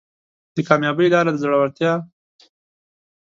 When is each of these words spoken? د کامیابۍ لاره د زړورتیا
د 0.55 0.57
کامیابۍ 0.67 1.07
لاره 1.13 1.31
د 1.33 1.37
زړورتیا 1.43 1.93